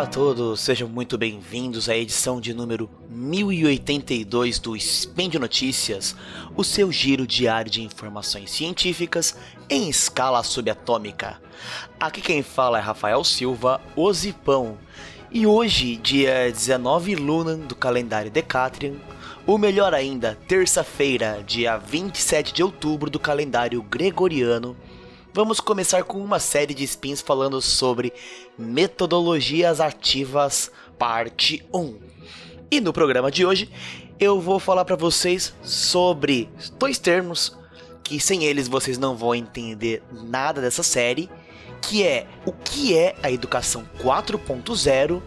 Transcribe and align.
Olá 0.00 0.08
a 0.08 0.10
todos, 0.10 0.60
sejam 0.60 0.88
muito 0.88 1.18
bem-vindos 1.18 1.86
à 1.86 1.94
edição 1.94 2.40
de 2.40 2.54
número 2.54 2.88
1082 3.10 4.58
do 4.58 4.74
Spin 4.74 5.28
Notícias, 5.38 6.16
o 6.56 6.64
seu 6.64 6.90
giro 6.90 7.26
diário 7.26 7.70
de 7.70 7.82
informações 7.82 8.50
científicas 8.50 9.36
em 9.68 9.90
escala 9.90 10.42
subatômica. 10.42 11.38
Aqui 12.00 12.22
quem 12.22 12.42
fala 12.42 12.78
é 12.78 12.80
Rafael 12.80 13.22
Silva, 13.22 13.78
o 13.94 14.10
Zipão, 14.10 14.78
e 15.30 15.46
hoje, 15.46 15.96
dia 15.96 16.50
19 16.50 17.16
Luna 17.16 17.56
do 17.56 17.74
calendário 17.74 18.30
Decatrian, 18.30 18.94
ou 19.46 19.58
melhor 19.58 19.92
ainda, 19.92 20.38
terça-feira, 20.48 21.44
dia 21.46 21.76
27 21.76 22.54
de 22.54 22.62
outubro 22.62 23.10
do 23.10 23.20
calendário 23.20 23.82
Gregoriano, 23.82 24.74
vamos 25.32 25.60
começar 25.60 26.04
com 26.04 26.18
uma 26.18 26.38
série 26.38 26.74
de 26.74 26.84
spins 26.84 27.20
falando 27.20 27.60
sobre 27.60 28.12
metodologias 28.58 29.80
ativas, 29.80 30.70
parte 30.98 31.64
1. 31.72 31.98
E 32.70 32.80
no 32.80 32.92
programa 32.92 33.30
de 33.30 33.44
hoje, 33.44 33.70
eu 34.18 34.40
vou 34.40 34.58
falar 34.58 34.84
para 34.84 34.96
vocês 34.96 35.54
sobre 35.62 36.48
dois 36.78 36.98
termos 36.98 37.56
que 38.02 38.18
sem 38.18 38.44
eles 38.44 38.68
vocês 38.68 38.98
não 38.98 39.16
vão 39.16 39.34
entender 39.34 40.02
nada 40.10 40.60
dessa 40.60 40.82
série, 40.82 41.30
que 41.80 42.02
é 42.02 42.26
o 42.44 42.52
que 42.52 42.96
é 42.96 43.14
a 43.22 43.30
educação 43.30 43.88
4.0 44.00 45.22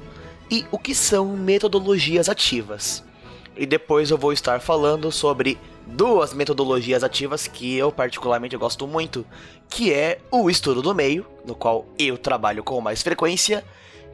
e 0.52 0.66
o 0.70 0.78
que 0.78 0.94
são 0.94 1.36
metodologias 1.36 2.28
ativas. 2.28 3.04
E 3.56 3.66
depois 3.66 4.12
eu 4.12 4.18
vou 4.18 4.34
estar 4.34 4.60
falando 4.60 5.12
sobre 5.12 5.58
duas 5.86 6.34
metodologias 6.34 7.03
ativas 7.03 7.48
que 7.48 7.76
eu 7.76 7.92
particularmente 7.92 8.58
gosto 8.58 8.88
muito, 8.88 9.26
que 9.70 9.94
é 9.94 10.20
o 10.31 10.50
estudo 10.50 10.81
do 10.81 10.94
meio, 10.94 11.26
no 11.45 11.56
qual 11.56 11.86
eu 11.98 12.17
trabalho 12.17 12.64
com 12.64 12.80
mais 12.81 13.02
frequência, 13.02 13.64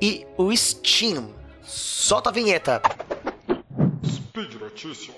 e 0.02 0.26
o 0.38 0.56
STEAM. 0.56 1.30
Solta 1.64 2.30
a 2.30 2.34
vinheta. 2.34 2.82
Speed 4.04 4.56
Notícias. 4.56 5.16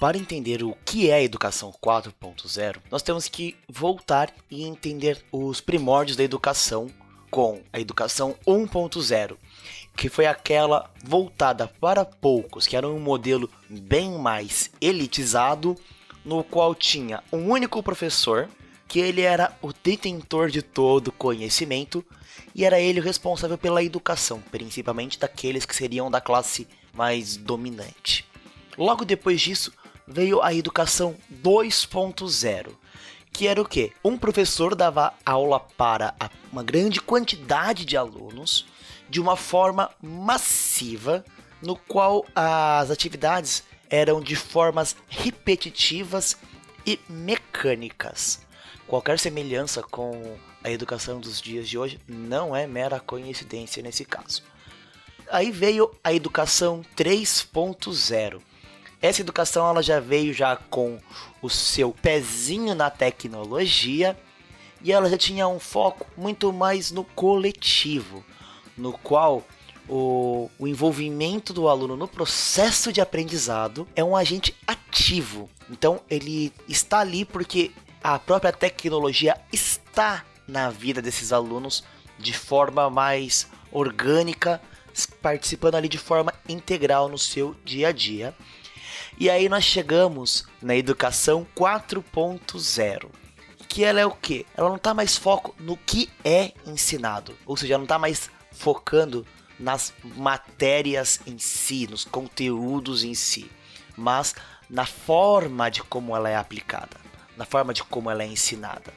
Para 0.00 0.18
entender 0.18 0.62
o 0.62 0.76
que 0.84 1.08
é 1.08 1.14
a 1.14 1.22
educação 1.22 1.72
4.0, 1.82 2.76
nós 2.90 3.02
temos 3.02 3.28
que 3.28 3.56
voltar 3.68 4.32
e 4.50 4.64
entender 4.64 5.24
os 5.30 5.60
primórdios 5.60 6.16
da 6.16 6.24
educação 6.24 6.90
com 7.30 7.62
a 7.72 7.80
educação 7.80 8.34
1.0, 8.46 9.36
que 9.96 10.08
foi 10.08 10.26
aquela 10.26 10.90
voltada 11.02 11.68
para 11.80 12.04
poucos, 12.04 12.66
que 12.66 12.76
era 12.76 12.88
um 12.88 13.00
modelo 13.00 13.48
bem 13.68 14.18
mais 14.18 14.70
elitizado, 14.80 15.76
no 16.24 16.42
qual 16.42 16.74
tinha 16.74 17.22
um 17.32 17.50
único 17.50 17.82
professor, 17.82 18.48
que 18.88 18.98
ele 19.00 19.22
era 19.22 19.56
o 19.62 19.72
detentor 19.72 20.50
de 20.50 20.60
todo 20.60 21.12
conhecimento 21.12 22.04
e 22.54 22.64
era 22.64 22.80
ele 22.80 23.00
o 23.00 23.02
responsável 23.02 23.56
pela 23.56 23.82
educação, 23.82 24.42
principalmente 24.50 25.18
daqueles 25.18 25.64
que 25.64 25.74
seriam 25.74 26.10
da 26.10 26.20
classe 26.20 26.68
mais 26.92 27.36
dominante. 27.36 28.24
Logo 28.76 29.04
depois 29.04 29.40
disso, 29.40 29.72
veio 30.06 30.42
a 30.42 30.52
educação 30.52 31.16
2.0, 31.42 32.68
que 33.32 33.46
era 33.46 33.60
o 33.60 33.64
que? 33.64 33.92
Um 34.04 34.16
professor 34.16 34.74
dava 34.74 35.12
aula 35.24 35.58
para 35.58 36.14
uma 36.52 36.62
grande 36.62 37.00
quantidade 37.00 37.84
de 37.84 37.96
alunos 37.96 38.66
de 39.08 39.20
uma 39.20 39.36
forma 39.36 39.90
massiva, 40.00 41.24
no 41.60 41.76
qual 41.76 42.24
as 42.34 42.90
atividades 42.90 43.64
eram 43.88 44.20
de 44.20 44.36
formas 44.36 44.96
repetitivas 45.08 46.36
e 46.86 46.98
mecânicas. 47.08 48.40
Qualquer 48.86 49.18
semelhança 49.18 49.82
com 49.82 50.36
a 50.62 50.70
educação 50.70 51.20
dos 51.20 51.40
dias 51.40 51.68
de 51.68 51.78
hoje 51.78 51.98
não 52.06 52.54
é 52.54 52.66
mera 52.66 53.00
coincidência 53.00 53.82
nesse 53.82 54.04
caso. 54.04 54.42
Aí 55.30 55.50
veio 55.50 55.90
a 56.04 56.12
educação 56.12 56.84
3.0 56.96 58.42
essa 59.04 59.20
educação 59.20 59.68
ela 59.68 59.82
já 59.82 60.00
veio 60.00 60.32
já 60.32 60.56
com 60.56 60.98
o 61.42 61.50
seu 61.50 61.92
pezinho 61.92 62.74
na 62.74 62.88
tecnologia 62.88 64.16
e 64.82 64.90
ela 64.92 65.10
já 65.10 65.18
tinha 65.18 65.46
um 65.46 65.60
foco 65.60 66.06
muito 66.16 66.50
mais 66.50 66.90
no 66.90 67.04
coletivo, 67.04 68.24
no 68.74 68.94
qual 68.94 69.44
o, 69.86 70.50
o, 70.58 70.66
envolvimento 70.66 71.52
do 71.52 71.68
aluno 71.68 71.98
no 71.98 72.08
processo 72.08 72.90
de 72.90 73.02
aprendizado 73.02 73.86
é 73.94 74.02
um 74.02 74.16
agente 74.16 74.56
ativo. 74.66 75.50
Então 75.68 76.00
ele 76.08 76.50
está 76.66 77.00
ali 77.00 77.26
porque 77.26 77.72
a 78.02 78.18
própria 78.18 78.52
tecnologia 78.52 79.38
está 79.52 80.24
na 80.48 80.70
vida 80.70 81.02
desses 81.02 81.30
alunos 81.30 81.84
de 82.18 82.32
forma 82.32 82.88
mais 82.88 83.48
orgânica, 83.70 84.62
participando 85.20 85.74
ali 85.74 85.90
de 85.90 85.98
forma 85.98 86.32
integral 86.48 87.06
no 87.06 87.18
seu 87.18 87.54
dia 87.66 87.88
a 87.88 87.92
dia. 87.92 88.34
E 89.18 89.30
aí 89.30 89.48
nós 89.48 89.64
chegamos 89.64 90.44
na 90.60 90.74
educação 90.74 91.46
4.0 91.56 93.10
que 93.74 93.82
ela 93.82 94.00
é 94.00 94.06
o 94.06 94.12
que? 94.12 94.46
Ela 94.56 94.68
não 94.68 94.76
está 94.76 94.94
mais 94.94 95.16
foco 95.16 95.52
no 95.58 95.76
que 95.76 96.08
é 96.24 96.52
ensinado, 96.64 97.36
ou 97.44 97.56
seja, 97.56 97.74
ela 97.74 97.80
não 97.80 97.86
está 97.86 97.98
mais 97.98 98.30
focando 98.52 99.26
nas 99.58 99.92
matérias 100.14 101.18
em 101.26 101.38
si, 101.38 101.88
nos 101.90 102.04
conteúdos 102.04 103.02
em 103.02 103.14
si, 103.14 103.50
mas 103.96 104.32
na 104.70 104.86
forma 104.86 105.68
de 105.72 105.82
como 105.82 106.14
ela 106.14 106.30
é 106.30 106.36
aplicada, 106.36 106.96
na 107.36 107.44
forma 107.44 107.74
de 107.74 107.82
como 107.82 108.08
ela 108.08 108.22
é 108.22 108.26
ensinada. 108.26 108.94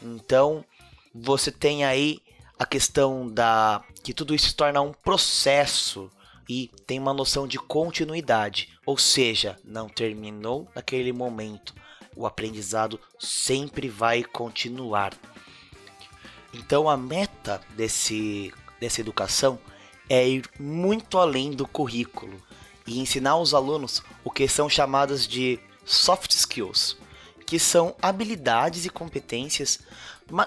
Então, 0.00 0.64
você 1.12 1.50
tem 1.50 1.84
aí 1.84 2.20
a 2.56 2.64
questão 2.64 3.28
da 3.28 3.82
que 4.04 4.14
tudo 4.14 4.32
isso 4.32 4.46
se 4.46 4.54
torna 4.54 4.80
um 4.80 4.92
processo 4.92 6.08
e 6.48 6.70
tem 6.86 7.00
uma 7.00 7.12
noção 7.12 7.48
de 7.48 7.58
continuidade, 7.58 8.68
ou 8.90 8.98
seja, 8.98 9.56
não 9.64 9.88
terminou 9.88 10.66
naquele 10.74 11.12
momento. 11.12 11.72
O 12.16 12.26
aprendizado 12.26 12.98
sempre 13.20 13.88
vai 13.88 14.24
continuar. 14.24 15.12
Então 16.52 16.90
a 16.90 16.96
meta 16.96 17.60
desse, 17.76 18.52
dessa 18.80 19.00
educação 19.00 19.60
é 20.08 20.28
ir 20.28 20.50
muito 20.58 21.18
além 21.18 21.52
do 21.52 21.68
currículo 21.68 22.42
e 22.84 22.98
ensinar 22.98 23.30
aos 23.30 23.54
alunos 23.54 24.02
o 24.24 24.30
que 24.32 24.48
são 24.48 24.68
chamadas 24.68 25.24
de 25.24 25.60
soft 25.84 26.32
skills, 26.32 26.96
que 27.46 27.60
são 27.60 27.94
habilidades 28.02 28.86
e 28.86 28.90
competências 28.90 29.78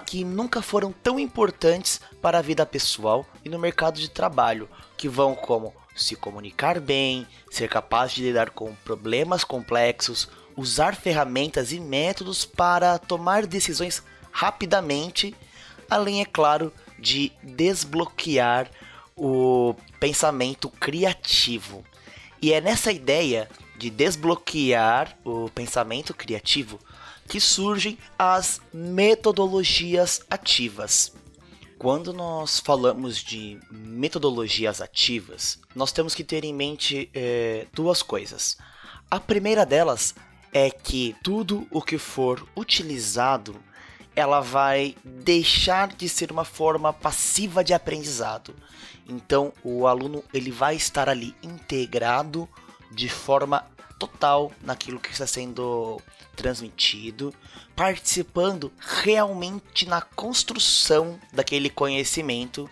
que 0.04 0.22
nunca 0.22 0.60
foram 0.60 0.92
tão 0.92 1.18
importantes 1.18 1.98
para 2.20 2.40
a 2.40 2.42
vida 2.42 2.66
pessoal 2.66 3.24
e 3.42 3.48
no 3.48 3.58
mercado 3.58 3.98
de 3.98 4.10
trabalho, 4.10 4.68
que 4.98 5.08
vão 5.08 5.34
como 5.34 5.72
se 5.94 6.16
comunicar 6.16 6.80
bem, 6.80 7.26
ser 7.50 7.68
capaz 7.68 8.12
de 8.12 8.22
lidar 8.22 8.50
com 8.50 8.74
problemas 8.84 9.44
complexos, 9.44 10.28
usar 10.56 10.94
ferramentas 10.96 11.72
e 11.72 11.80
métodos 11.80 12.44
para 12.44 12.98
tomar 12.98 13.46
decisões 13.46 14.02
rapidamente, 14.30 15.34
além, 15.88 16.20
é 16.20 16.24
claro, 16.24 16.72
de 16.98 17.32
desbloquear 17.42 18.70
o 19.16 19.74
pensamento 20.00 20.68
criativo. 20.68 21.84
E 22.42 22.52
é 22.52 22.60
nessa 22.60 22.92
ideia 22.92 23.48
de 23.76 23.90
desbloquear 23.90 25.16
o 25.24 25.48
pensamento 25.50 26.12
criativo 26.12 26.78
que 27.28 27.40
surgem 27.40 27.98
as 28.18 28.60
metodologias 28.72 30.22
ativas. 30.30 31.12
Quando 31.84 32.14
nós 32.14 32.60
falamos 32.60 33.18
de 33.18 33.60
metodologias 33.70 34.80
ativas, 34.80 35.58
nós 35.76 35.92
temos 35.92 36.14
que 36.14 36.24
ter 36.24 36.42
em 36.42 36.54
mente 36.54 37.10
é, 37.12 37.66
duas 37.74 38.02
coisas. 38.02 38.56
A 39.10 39.20
primeira 39.20 39.66
delas 39.66 40.14
é 40.50 40.70
que 40.70 41.14
tudo 41.22 41.66
o 41.70 41.82
que 41.82 41.98
for 41.98 42.48
utilizado 42.56 43.54
ela 44.16 44.40
vai 44.40 44.96
deixar 45.04 45.88
de 45.88 46.08
ser 46.08 46.32
uma 46.32 46.46
forma 46.46 46.90
passiva 46.90 47.62
de 47.62 47.74
aprendizado. 47.74 48.54
Então, 49.06 49.52
o 49.62 49.86
aluno 49.86 50.24
ele 50.32 50.50
vai 50.50 50.76
estar 50.76 51.06
ali 51.06 51.36
integrado 51.42 52.48
de 52.90 53.10
forma 53.10 53.62
total 53.98 54.50
naquilo 54.62 54.98
que 54.98 55.12
está 55.12 55.26
sendo 55.26 56.00
transmitido, 56.34 57.32
participando 57.74 58.72
realmente 58.78 59.86
na 59.86 60.02
construção 60.02 61.18
daquele 61.32 61.70
conhecimento, 61.70 62.68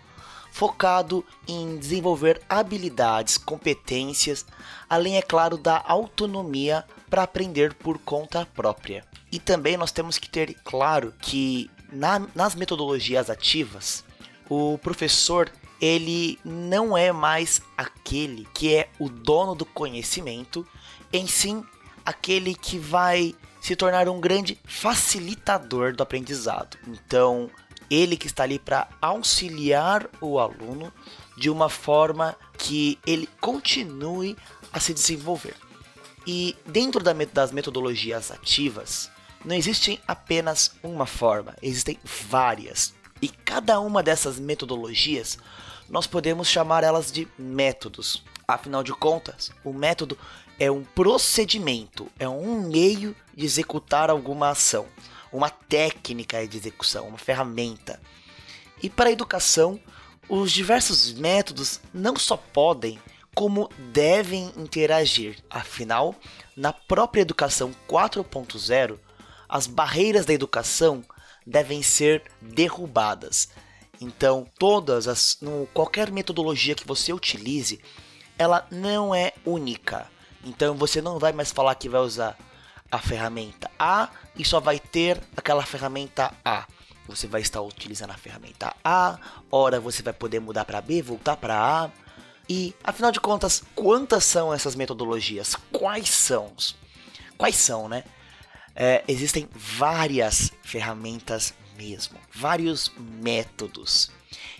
focado 0.51 1.25
em 1.47 1.77
desenvolver 1.77 2.39
habilidades, 2.47 3.37
competências, 3.37 4.45
além, 4.87 5.17
é 5.17 5.21
claro, 5.21 5.57
da 5.57 5.83
autonomia 5.85 6.85
para 7.09 7.23
aprender 7.23 7.73
por 7.73 7.97
conta 7.97 8.45
própria. 8.45 9.03
E 9.31 9.39
também 9.39 9.77
nós 9.77 9.91
temos 9.91 10.19
que 10.19 10.29
ter 10.29 10.55
claro 10.63 11.13
que 11.19 11.71
na, 11.91 12.21
nas 12.35 12.53
metodologias 12.53 13.29
ativas, 13.29 14.03
o 14.49 14.77
professor 14.77 15.51
ele 15.81 16.39
não 16.45 16.97
é 16.97 17.11
mais 17.11 17.61
aquele 17.75 18.47
que 18.53 18.73
é 18.73 18.89
o 18.99 19.09
dono 19.09 19.53
do 19.53 19.65
conhecimento, 19.65 20.65
em 21.11 21.27
sim 21.27 21.63
aquele 22.05 22.55
que 22.55 22.77
vai 22.77 23.35
se 23.63 23.77
tornar 23.77 24.09
um 24.09 24.19
grande 24.19 24.59
facilitador 24.65 25.95
do 25.95 26.03
aprendizado. 26.03 26.77
Então, 26.85 27.49
ele 27.89 28.17
que 28.17 28.27
está 28.27 28.43
ali 28.43 28.59
para 28.59 28.89
auxiliar 29.01 30.09
o 30.19 30.37
aluno 30.37 30.91
de 31.37 31.49
uma 31.49 31.69
forma 31.69 32.35
que 32.57 32.99
ele 33.07 33.25
continue 33.39 34.35
a 34.73 34.81
se 34.81 34.93
desenvolver. 34.93 35.55
E 36.27 36.57
dentro 36.65 37.01
das 37.01 37.53
metodologias 37.53 38.31
ativas, 38.31 39.09
não 39.45 39.55
existe 39.55 39.97
apenas 40.05 40.75
uma 40.83 41.05
forma, 41.05 41.55
existem 41.61 41.97
várias. 42.29 42.93
E 43.21 43.29
cada 43.29 43.79
uma 43.79 44.03
dessas 44.03 44.37
metodologias, 44.39 45.37
nós 45.89 46.05
podemos 46.05 46.49
chamar 46.49 46.83
elas 46.83 47.09
de 47.09 47.29
métodos. 47.39 48.25
Afinal 48.53 48.83
de 48.83 48.93
contas, 48.93 49.51
o 49.63 49.73
método 49.73 50.17
é 50.59 50.69
um 50.69 50.83
procedimento, 50.83 52.07
é 52.19 52.29
um 52.29 52.61
meio 52.69 53.15
de 53.35 53.45
executar 53.45 54.09
alguma 54.09 54.49
ação, 54.49 54.85
uma 55.31 55.49
técnica 55.49 56.47
de 56.47 56.57
execução, 56.57 57.07
uma 57.07 57.17
ferramenta. 57.17 57.99
E 58.81 58.89
para 58.89 59.09
a 59.09 59.11
educação, 59.11 59.79
os 60.29 60.51
diversos 60.51 61.13
métodos 61.13 61.79
não 61.93 62.15
só 62.15 62.37
podem, 62.37 62.99
como 63.33 63.69
devem 63.91 64.51
interagir. 64.55 65.37
Afinal, 65.49 66.15
na 66.55 66.71
própria 66.71 67.21
educação 67.21 67.71
4.0, 67.89 68.99
as 69.49 69.65
barreiras 69.65 70.25
da 70.25 70.33
educação 70.33 71.03
devem 71.45 71.81
ser 71.81 72.23
derrubadas. 72.41 73.49
Então, 73.99 74.45
todas 74.59 75.07
as 75.07 75.39
qualquer 75.73 76.11
metodologia 76.11 76.75
que 76.75 76.85
você 76.85 77.13
utilize, 77.13 77.79
ela 78.37 78.65
não 78.71 79.13
é 79.13 79.33
única. 79.45 80.07
Então 80.43 80.75
você 80.75 81.01
não 81.01 81.19
vai 81.19 81.31
mais 81.31 81.51
falar 81.51 81.75
que 81.75 81.89
vai 81.89 82.01
usar 82.01 82.37
a 82.91 82.99
ferramenta 82.99 83.71
A 83.79 84.09
e 84.35 84.45
só 84.45 84.59
vai 84.59 84.79
ter 84.79 85.21
aquela 85.35 85.65
ferramenta 85.65 86.31
A. 86.43 86.65
Você 87.07 87.27
vai 87.27 87.41
estar 87.41 87.61
utilizando 87.61 88.11
a 88.11 88.17
ferramenta 88.17 88.73
A, 88.83 89.17
ora 89.51 89.79
você 89.79 90.01
vai 90.01 90.13
poder 90.13 90.39
mudar 90.39 90.63
para 90.65 90.81
B, 90.81 91.01
voltar 91.01 91.35
para 91.35 91.55
A. 91.57 91.91
E 92.47 92.73
afinal 92.83 93.11
de 93.11 93.19
contas, 93.19 93.63
quantas 93.73 94.23
são 94.23 94.53
essas 94.53 94.75
metodologias? 94.75 95.55
Quais 95.71 96.09
são? 96.09 96.53
Quais 97.37 97.55
são, 97.55 97.89
né? 97.89 98.03
É, 98.75 99.03
existem 99.07 99.49
várias 99.53 100.51
ferramentas 100.63 101.53
mesmo, 101.77 102.17
vários 102.33 102.91
métodos. 102.97 104.11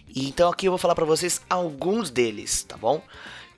E 0.08 0.28
então 0.28 0.50
aqui 0.50 0.68
eu 0.68 0.72
vou 0.72 0.78
falar 0.78 0.96
para 0.96 1.06
vocês 1.06 1.42
alguns 1.50 2.10
deles, 2.10 2.64
tá 2.64 2.78
bom? 2.78 3.02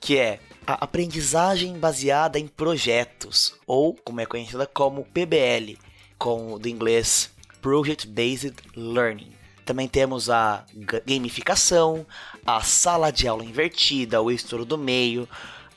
Que 0.06 0.20
é 0.20 0.40
a 0.68 0.74
aprendizagem 0.74 1.80
baseada 1.80 2.38
em 2.38 2.48
projetos, 2.48 3.56
ou 3.66 3.96
como 3.96 4.22
é 4.22 4.26
conhecida 4.28 4.68
como 4.68 5.04
PBL, 5.04 5.80
com 6.16 6.60
do 6.60 6.70
inglês 6.70 7.32
Project 7.60 8.06
Based 8.06 8.54
Learning. 8.76 9.32
Também 9.66 9.88
temos 9.88 10.30
a 10.30 10.64
gamificação, 11.08 12.06
a 12.46 12.62
sala 12.62 13.10
de 13.10 13.28
aula 13.28 13.44
invertida, 13.44 14.22
o 14.22 14.30
estudo 14.30 14.64
do 14.64 14.78
meio, 14.78 15.28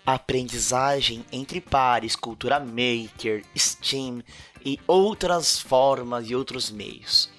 a 0.04 0.16
aprendizagem 0.16 1.24
entre 1.32 1.58
pares, 1.58 2.14
cultura 2.14 2.60
maker, 2.60 3.42
STEAM 3.56 4.22
e 4.62 4.78
outras 4.86 5.58
formas 5.58 6.28
e 6.28 6.34
outros 6.34 6.70
meios. 6.70 7.30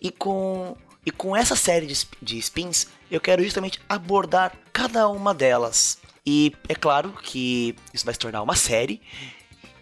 E 0.00 0.12
com, 0.12 0.76
e 1.04 1.10
com 1.10 1.34
essa 1.34 1.56
série 1.56 1.88
de, 1.88 2.06
de 2.22 2.38
spins, 2.38 2.86
eu 3.10 3.20
quero 3.20 3.42
justamente 3.42 3.80
abordar 3.88 4.56
cada 4.72 5.08
uma 5.08 5.34
delas 5.34 5.98
e 6.32 6.54
é 6.68 6.76
claro 6.76 7.10
que 7.10 7.74
isso 7.92 8.04
vai 8.04 8.14
se 8.14 8.20
tornar 8.20 8.40
uma 8.40 8.54
série. 8.54 9.02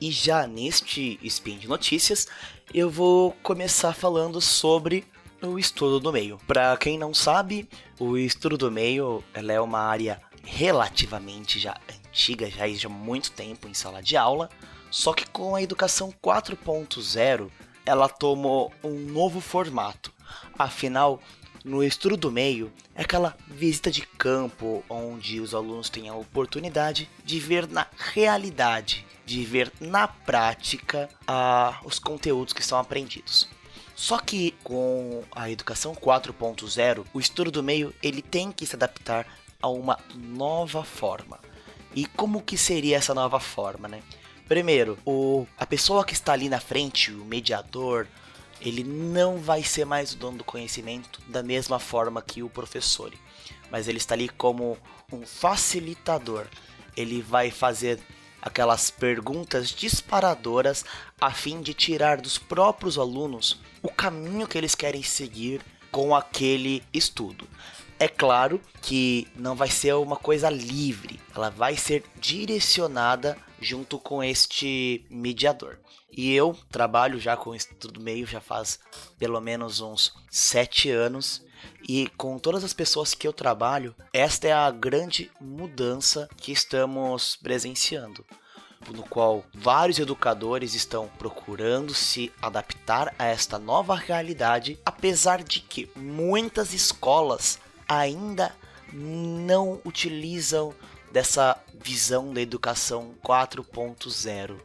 E 0.01 0.11
já 0.11 0.47
neste 0.47 1.21
Spin 1.23 1.59
de 1.59 1.69
Notícias, 1.69 2.27
eu 2.73 2.89
vou 2.89 3.33
começar 3.43 3.93
falando 3.93 4.41
sobre 4.41 5.05
o 5.43 5.59
estudo 5.59 6.01
do 6.01 6.11
meio. 6.11 6.39
Para 6.47 6.75
quem 6.79 6.97
não 6.97 7.13
sabe, 7.13 7.69
o 8.01 8.17
estudo 8.17 8.57
do 8.57 8.71
meio 8.71 9.23
ela 9.35 9.53
é 9.53 9.61
uma 9.61 9.81
área 9.81 10.23
relativamente 10.43 11.59
já 11.59 11.77
antiga, 11.95 12.49
já 12.49 12.65
há 12.65 12.89
muito 12.89 13.31
tempo 13.33 13.69
em 13.69 13.75
sala 13.75 14.03
de 14.03 14.17
aula, 14.17 14.49
só 14.91 15.13
que 15.13 15.29
com 15.29 15.55
a 15.55 15.61
educação 15.61 16.11
4.0 16.25 17.51
ela 17.85 18.09
tomou 18.09 18.73
um 18.83 18.99
novo 18.99 19.39
formato. 19.43 20.15
Afinal, 20.59 21.21
no 21.65 21.83
estudo 21.83 22.17
do 22.17 22.31
meio 22.31 22.73
é 22.95 23.03
aquela 23.03 23.37
visita 23.47 23.91
de 23.91 24.03
campo 24.03 24.85
onde 24.89 25.41
os 25.41 25.55
alunos 25.55 25.91
têm 25.91 26.09
a 26.09 26.15
oportunidade 26.15 27.09
de 27.25 27.41
ver 27.41 27.69
na 27.69 27.87
realidade, 27.97 29.05
de 29.27 29.45
ver 29.45 29.73
na 29.81 30.09
prática 30.09 31.09
ah, 31.27 31.81
os 31.85 31.99
conteúdos 31.99 32.53
que 32.53 32.65
são 32.65 32.79
aprendidos. 32.79 33.49
Só 33.95 34.19
que 34.19 34.53
com 34.63 35.25
a 35.33 35.51
educação 35.51 35.95
4.0, 35.95 37.05
o 37.13 37.19
estudo 37.19 37.51
do 37.51 37.63
meio 37.63 37.93
ele 38.03 38.23
tem 38.23 38.53
que 38.53 38.65
se 38.65 38.77
adaptar 38.77 39.27
a 39.61 39.69
uma 39.69 39.99
nova 40.15 40.85
forma. 40.85 41.41
E 41.95 42.07
como 42.07 42.43
que 42.43 42.57
seria 42.57 42.97
essa 42.97 43.13
nova 43.13 43.41
forma, 43.41 43.89
né? 43.89 44.01
Primeiro, 44.47 44.97
o, 45.05 45.47
a 45.59 45.67
pessoa 45.67 46.05
que 46.05 46.15
está 46.15 46.33
ali 46.33 46.49
na 46.49 46.61
frente, 46.61 47.13
o 47.13 47.25
mediador, 47.25 48.07
ele 48.61 48.83
não 48.83 49.39
vai 49.39 49.63
ser 49.63 49.85
mais 49.85 50.13
o 50.13 50.17
dono 50.17 50.39
do 50.39 50.45
conhecimento 50.45 51.21
da 51.27 51.43
mesma 51.43 51.79
forma 51.79 52.23
que 52.23 52.43
o 52.43 52.49
professor, 52.49 53.13
mas 53.71 53.89
ele 53.89 53.99
está 53.99 54.15
ali 54.15 54.29
como 54.29 54.77
um 55.13 55.25
facilitador. 55.25 56.47
Ele 56.97 57.23
vai 57.23 57.51
fazer 57.51 58.01
aquelas 58.43 58.91
perguntas 58.91 59.71
disparadoras 59.71 60.85
a 61.21 61.31
fim 61.31 61.61
de 61.61 61.75
tirar 61.75 62.21
dos 62.21 62.39
próprios 62.39 62.99
alunos 62.99 63.61
o 63.83 63.89
caminho 63.89 64.47
que 64.47 64.57
eles 64.57 64.75
querem 64.75 65.03
seguir 65.03 65.61
com 65.91 66.15
aquele 66.15 66.83
estudo. 66.93 67.49
É 68.01 68.07
claro 68.07 68.61
que 68.81 69.27
não 69.35 69.57
vai 69.57 69.69
ser 69.69 69.95
uma 69.95 70.17
coisa 70.17 70.49
livre, 70.49 71.19
ela 71.35 71.51
vai 71.51 71.77
ser 71.77 72.05
direcionada 72.17 73.37
junto 73.61 73.99
com 73.99 74.23
este 74.23 75.05
mediador. 75.11 75.79
E 76.13 76.33
eu 76.33 76.57
trabalho 76.71 77.19
já 77.19 77.37
com 77.37 77.55
estudo 77.55 78.01
meio 78.01 78.25
já 78.27 78.41
faz 78.41 78.79
pelo 79.19 79.41
menos 79.41 79.81
uns 79.81 80.15
sete 80.31 80.91
anos. 80.91 81.45
E 81.89 82.09
com 82.17 82.39
todas 82.39 82.63
as 82.63 82.73
pessoas 82.73 83.15
que 83.15 83.27
eu 83.27 83.33
trabalho, 83.33 83.95
esta 84.13 84.47
é 84.47 84.53
a 84.53 84.71
grande 84.71 85.31
mudança 85.41 86.29
que 86.37 86.53
estamos 86.53 87.35
presenciando. 87.35 88.25
No 88.93 89.03
qual 89.03 89.45
vários 89.53 89.99
educadores 89.99 90.75
estão 90.75 91.09
procurando 91.19 91.93
se 91.95 92.33
adaptar 92.41 93.13
a 93.19 93.27
esta 93.27 93.59
nova 93.59 93.97
realidade, 93.97 94.79
apesar 94.87 95.43
de 95.43 95.61
que 95.61 95.91
muitas 95.97 96.73
escolas 96.73 97.59
ainda 97.89 98.55
não 98.93 99.81
utilizam 99.85 100.75
dessa 101.11 101.59
visão 101.83 102.33
da 102.33 102.41
educação 102.41 103.15
4.0 103.25 104.57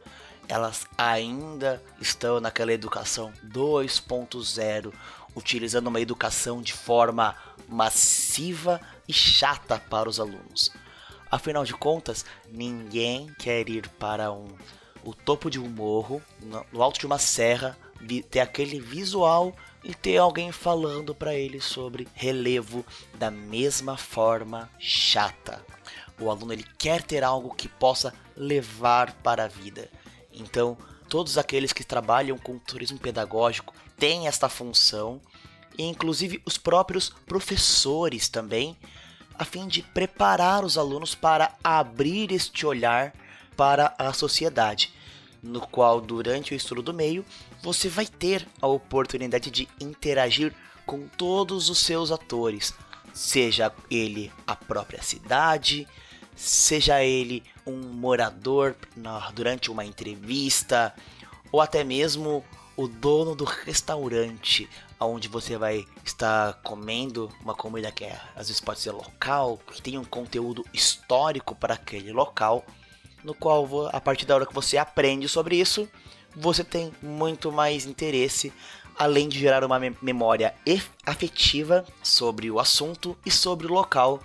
elas 0.48 0.86
ainda 0.96 1.82
estão 2.00 2.40
naquela 2.40 2.72
educação 2.72 3.32
2.0, 3.46 4.92
utilizando 5.34 5.88
uma 5.88 6.00
educação 6.00 6.60
de 6.60 6.72
forma 6.72 7.34
massiva 7.68 8.80
e 9.08 9.12
chata 9.12 9.78
para 9.78 10.08
os 10.08 10.20
alunos. 10.20 10.70
Afinal 11.30 11.64
de 11.64 11.74
contas, 11.74 12.24
ninguém 12.48 13.34
quer 13.38 13.68
ir 13.68 13.88
para 13.88 14.30
um, 14.30 14.48
o 15.02 15.14
topo 15.14 15.50
de 15.50 15.58
um 15.58 15.68
morro, 15.68 16.22
no 16.72 16.82
alto 16.82 17.00
de 17.00 17.06
uma 17.06 17.18
serra, 17.18 17.76
ter 18.30 18.40
aquele 18.40 18.78
visual 18.78 19.54
e 19.84 19.94
ter 19.94 20.16
alguém 20.16 20.50
falando 20.50 21.14
para 21.14 21.34
ele 21.34 21.60
sobre 21.60 22.08
relevo 22.14 22.84
da 23.18 23.30
mesma 23.30 23.96
forma 23.96 24.70
chata. 24.78 25.64
O 26.18 26.30
aluno 26.30 26.52
ele 26.52 26.64
quer 26.78 27.02
ter 27.02 27.22
algo 27.22 27.54
que 27.54 27.68
possa 27.68 28.14
levar 28.34 29.12
para 29.22 29.44
a 29.44 29.48
vida. 29.48 29.90
Então, 30.32 30.76
todos 31.08 31.36
aqueles 31.36 31.72
que 31.72 31.84
trabalham 31.84 32.38
com 32.38 32.58
turismo 32.58 32.98
pedagógico 32.98 33.74
têm 33.98 34.26
esta 34.26 34.48
função, 34.48 35.20
e 35.76 35.82
inclusive 35.84 36.40
os 36.46 36.56
próprios 36.56 37.10
professores 37.26 38.28
também, 38.28 38.76
a 39.36 39.44
fim 39.44 39.66
de 39.66 39.82
preparar 39.82 40.64
os 40.64 40.78
alunos 40.78 41.14
para 41.14 41.52
abrir 41.62 42.32
este 42.32 42.64
olhar 42.64 43.12
para 43.56 43.94
a 43.98 44.12
sociedade, 44.12 44.92
no 45.44 45.60
qual, 45.60 46.00
durante 46.00 46.52
o 46.52 46.56
estudo 46.56 46.82
do 46.82 46.94
meio, 46.94 47.24
você 47.62 47.88
vai 47.88 48.06
ter 48.06 48.46
a 48.60 48.66
oportunidade 48.66 49.50
de 49.50 49.68
interagir 49.80 50.54
com 50.86 51.06
todos 51.06 51.68
os 51.68 51.78
seus 51.78 52.10
atores, 52.10 52.74
seja 53.12 53.72
ele 53.90 54.32
a 54.46 54.56
própria 54.56 55.02
cidade, 55.02 55.86
seja 56.34 57.02
ele 57.02 57.42
um 57.66 57.76
morador 57.76 58.74
durante 59.34 59.70
uma 59.70 59.84
entrevista, 59.84 60.94
ou 61.52 61.60
até 61.60 61.84
mesmo 61.84 62.44
o 62.76 62.88
dono 62.88 63.36
do 63.36 63.44
restaurante 63.44 64.68
onde 65.00 65.28
você 65.28 65.56
vai 65.56 65.86
estar 66.04 66.54
comendo 66.62 67.30
uma 67.40 67.54
comida 67.54 67.92
que 67.92 68.04
é, 68.04 68.18
às 68.34 68.48
vezes 68.48 68.60
pode 68.60 68.80
ser 68.80 68.90
local, 68.90 69.58
que 69.58 69.82
tem 69.82 69.98
um 69.98 70.04
conteúdo 70.04 70.64
histórico 70.72 71.54
para 71.54 71.74
aquele 71.74 72.12
local. 72.12 72.64
No 73.24 73.34
qual 73.34 73.88
a 73.92 74.00
partir 74.00 74.26
da 74.26 74.34
hora 74.34 74.46
que 74.46 74.54
você 74.54 74.76
aprende 74.76 75.28
sobre 75.28 75.56
isso, 75.56 75.88
você 76.36 76.62
tem 76.62 76.92
muito 77.02 77.50
mais 77.50 77.86
interesse, 77.86 78.52
além 78.96 79.28
de 79.28 79.38
gerar 79.38 79.64
uma 79.64 79.80
memória 80.02 80.54
afetiva 81.06 81.84
sobre 82.02 82.50
o 82.50 82.60
assunto 82.60 83.16
e 83.24 83.30
sobre 83.30 83.66
o 83.66 83.72
local, 83.72 84.20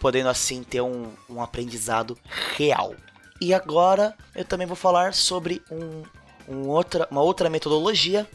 podendo 0.00 0.28
assim 0.28 0.62
ter 0.62 0.80
um, 0.80 1.12
um 1.28 1.40
aprendizado 1.40 2.18
real. 2.56 2.94
E 3.40 3.54
agora 3.54 4.14
eu 4.34 4.44
também 4.44 4.66
vou 4.66 4.76
falar 4.76 5.14
sobre 5.14 5.62
um, 5.70 6.02
um 6.48 6.68
outra, 6.68 7.06
uma 7.10 7.22
outra 7.22 7.48
metodologia 7.48 8.28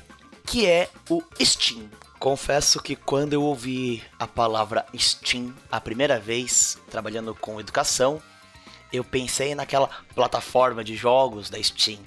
que 0.45 0.65
é 0.65 0.89
o 1.10 1.22
STEAM. 1.39 1.89
Confesso 2.19 2.81
que 2.81 2.95
quando 2.95 3.34
eu 3.34 3.43
ouvi 3.43 4.03
a 4.17 4.25
palavra 4.25 4.86
STEAM 4.98 5.53
a 5.72 5.81
primeira 5.81 6.19
vez, 6.19 6.77
trabalhando 6.89 7.36
com 7.36 7.60
educação, 7.60 8.22
eu 8.96 9.04
pensei 9.04 9.56
naquela 9.56 9.90
plataforma 10.14 10.84
de 10.84 10.96
jogos 10.96 11.50
da 11.50 11.62
Steam. 11.62 12.00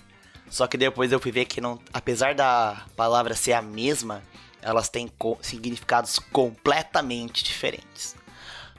Só 0.51 0.67
que 0.67 0.79
depois 0.79 1.13
eu 1.13 1.21
fui 1.21 1.31
ver 1.31 1.45
que 1.45 1.61
não, 1.61 1.79
apesar 1.93 2.35
da 2.35 2.87
palavra 2.97 3.35
ser 3.35 3.53
a 3.53 3.63
mesma, 3.63 4.23
elas 4.63 4.89
têm 4.89 5.09
co 5.19 5.39
significados 5.43 6.19
completamente 6.19 7.45
diferentes. 7.45 8.17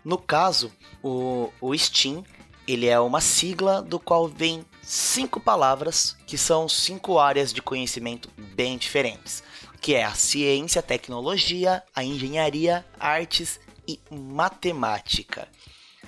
No 0.04 0.18
caso, 0.18 0.72
o, 1.04 1.52
o 1.62 1.78
Steam 1.78 2.24
ele 2.68 2.88
é 2.88 3.00
uma 3.00 3.22
sigla 3.22 3.82
do 3.82 4.00
qual 4.00 4.28
vem 4.28 4.64
cinco 4.82 5.40
palavras 5.40 6.16
que 6.28 6.38
são 6.38 6.70
cinco 6.70 7.18
áreas 7.18 7.52
de 7.52 7.62
conhecimento 7.62 8.30
bem 8.38 8.78
diferentes 8.78 9.44
que 9.80 9.96
é 9.96 10.04
a 10.04 10.14
ciência, 10.14 10.82
tecnologia, 10.82 11.84
a 11.96 12.04
engenharia, 12.04 12.86
artes 13.00 13.60
e 13.88 14.00
matemática, 14.12 15.48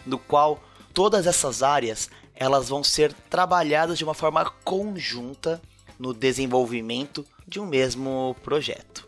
no 0.05 0.19
qual 0.19 0.61
todas 0.93 1.27
essas 1.27 1.63
áreas 1.63 2.09
elas 2.35 2.69
vão 2.69 2.83
ser 2.83 3.13
trabalhadas 3.29 3.97
de 3.97 4.03
uma 4.03 4.13
forma 4.13 4.45
conjunta 4.63 5.61
no 5.99 6.13
desenvolvimento 6.13 7.25
de 7.47 7.59
um 7.59 7.65
mesmo 7.65 8.35
projeto. 8.43 9.07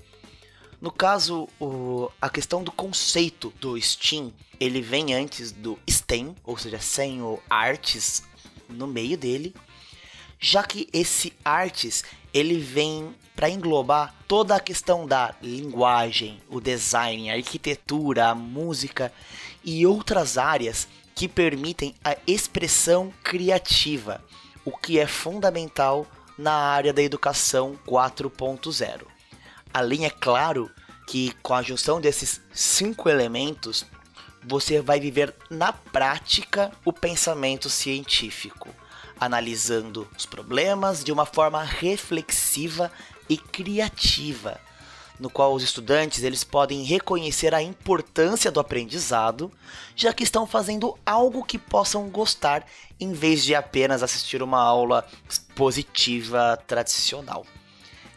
No 0.79 0.91
caso, 0.91 1.47
o, 1.59 2.11
a 2.21 2.29
questão 2.29 2.63
do 2.63 2.71
conceito 2.71 3.51
do 3.59 3.79
STEAM, 3.81 4.33
ele 4.59 4.81
vem 4.81 5.13
antes 5.13 5.51
do 5.51 5.79
STEM, 5.89 6.35
ou 6.43 6.57
seja, 6.57 6.79
sem 6.79 7.21
o 7.21 7.39
artes 7.49 8.21
no 8.69 8.85
meio 8.85 9.17
dele, 9.17 9.55
já 10.39 10.61
que 10.61 10.87
esse 10.91 11.33
artes 11.43 12.03
ele 12.33 12.59
vem 12.59 13.15
para 13.35 13.49
englobar 13.49 14.13
toda 14.27 14.55
a 14.55 14.59
questão 14.59 15.07
da 15.07 15.33
linguagem, 15.41 16.39
o 16.49 16.59
design, 16.59 17.31
a 17.31 17.35
arquitetura, 17.35 18.27
a 18.27 18.35
música 18.35 19.11
e 19.63 19.87
outras 19.87 20.37
áreas 20.37 20.87
que 21.15 21.27
permitem 21.27 21.95
a 22.03 22.15
expressão 22.25 23.13
criativa, 23.23 24.23
o 24.65 24.75
que 24.75 24.99
é 24.99 25.07
fundamental 25.07 26.07
na 26.37 26.53
área 26.53 26.91
da 26.91 27.01
educação 27.01 27.77
4.0. 27.87 29.03
Além, 29.73 30.05
é 30.05 30.09
claro, 30.09 30.69
que 31.07 31.33
com 31.41 31.53
a 31.53 31.61
junção 31.61 31.99
desses 32.01 32.41
cinco 32.53 33.09
elementos, 33.09 33.85
você 34.43 34.81
vai 34.81 34.99
viver 34.99 35.33
na 35.49 35.71
prática 35.71 36.71
o 36.83 36.91
pensamento 36.91 37.69
científico 37.69 38.69
analisando 39.19 40.07
os 40.17 40.25
problemas 40.25 41.03
de 41.03 41.11
uma 41.11 41.25
forma 41.25 41.63
reflexiva 41.63 42.91
e 43.29 43.37
criativa, 43.37 44.59
no 45.19 45.29
qual 45.29 45.53
os 45.53 45.63
estudantes 45.63 46.23
eles 46.23 46.43
podem 46.43 46.83
reconhecer 46.83 47.53
a 47.53 47.61
importância 47.61 48.51
do 48.51 48.59
aprendizado, 48.59 49.51
já 49.95 50.11
que 50.13 50.23
estão 50.23 50.45
fazendo 50.45 50.97
algo 51.05 51.43
que 51.43 51.57
possam 51.57 52.09
gostar 52.09 52.65
em 52.99 53.13
vez 53.13 53.43
de 53.43 53.55
apenas 53.55 54.03
assistir 54.03 54.41
uma 54.41 54.61
aula 54.61 55.05
positiva 55.55 56.57
tradicional. 56.67 57.45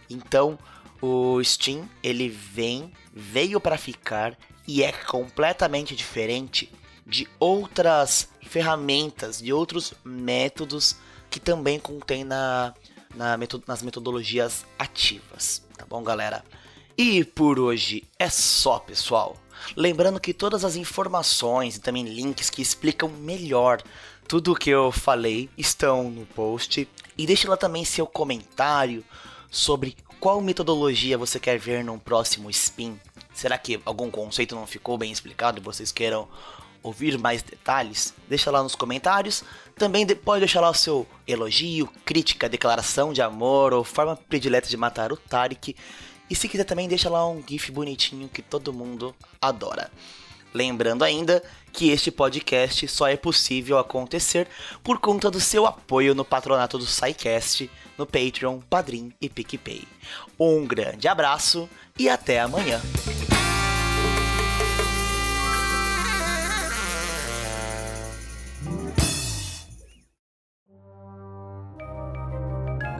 Então, 0.08 0.58
o 1.00 1.42
Steam 1.44 1.88
ele 2.02 2.28
vem, 2.28 2.92
veio 3.12 3.60
para 3.60 3.76
ficar 3.76 4.36
e 4.66 4.82
é 4.82 4.92
completamente 4.92 5.94
diferente 5.94 6.72
de 7.06 7.28
outras 7.38 8.28
ferramentas, 8.42 9.40
de 9.40 9.52
outros 9.52 9.94
métodos 10.04 10.96
que 11.30 11.38
também 11.38 11.78
contém 11.78 12.24
na, 12.24 12.74
na 13.14 13.36
metod 13.36 13.62
nas 13.66 13.82
metodologias 13.82 14.64
ativas. 14.78 15.62
Tá 15.76 15.84
bom, 15.86 16.02
galera? 16.02 16.44
E 16.98 17.22
por 17.24 17.58
hoje 17.58 18.04
é 18.18 18.30
só, 18.30 18.78
pessoal. 18.78 19.36
Lembrando 19.76 20.18
que 20.18 20.32
todas 20.32 20.64
as 20.64 20.76
informações 20.76 21.76
e 21.76 21.80
também 21.80 22.04
links 22.04 22.48
que 22.48 22.62
explicam 22.62 23.10
melhor 23.10 23.82
tudo 24.26 24.52
o 24.52 24.56
que 24.56 24.70
eu 24.70 24.90
falei 24.90 25.50
estão 25.58 26.10
no 26.10 26.24
post. 26.24 26.88
E 27.18 27.26
deixe 27.26 27.46
lá 27.46 27.56
também 27.56 27.84
seu 27.84 28.06
comentário 28.06 29.04
sobre 29.50 29.94
qual 30.18 30.40
metodologia 30.40 31.18
você 31.18 31.38
quer 31.38 31.58
ver 31.58 31.84
num 31.84 31.98
próximo 31.98 32.48
spin. 32.48 32.98
Será 33.34 33.58
que 33.58 33.78
algum 33.84 34.10
conceito 34.10 34.54
não 34.54 34.66
ficou 34.66 34.96
bem 34.96 35.12
explicado 35.12 35.58
e 35.58 35.62
vocês 35.62 35.92
queiram 35.92 36.26
ouvir 36.82 37.18
mais 37.18 37.42
detalhes, 37.42 38.14
deixa 38.28 38.50
lá 38.50 38.62
nos 38.62 38.74
comentários. 38.74 39.42
Também 39.76 40.06
pode 40.06 40.40
deixar 40.40 40.60
lá 40.60 40.70
o 40.70 40.74
seu 40.74 41.06
elogio, 41.26 41.88
crítica, 42.04 42.48
declaração 42.48 43.12
de 43.12 43.20
amor 43.20 43.74
ou 43.74 43.84
forma 43.84 44.16
predileta 44.16 44.68
de 44.68 44.76
matar 44.76 45.12
o 45.12 45.16
Tarek. 45.16 45.76
E 46.28 46.34
se 46.34 46.48
quiser 46.48 46.64
também 46.64 46.88
deixa 46.88 47.08
lá 47.08 47.28
um 47.28 47.42
gif 47.46 47.70
bonitinho 47.70 48.28
que 48.28 48.42
todo 48.42 48.72
mundo 48.72 49.14
adora. 49.40 49.90
Lembrando 50.52 51.04
ainda 51.04 51.42
que 51.72 51.90
este 51.90 52.10
podcast 52.10 52.88
só 52.88 53.06
é 53.06 53.16
possível 53.16 53.78
acontecer 53.78 54.48
por 54.82 54.98
conta 54.98 55.30
do 55.30 55.38
seu 55.38 55.66
apoio 55.66 56.14
no 56.14 56.24
patronato 56.24 56.78
do 56.78 56.86
SciCast, 56.86 57.70
no 57.98 58.06
Patreon, 58.06 58.60
Padrim 58.60 59.12
e 59.20 59.28
PicPay. 59.28 59.84
Um 60.38 60.64
grande 60.64 61.08
abraço 61.08 61.68
e 61.98 62.08
até 62.08 62.40
amanhã. 62.40 62.80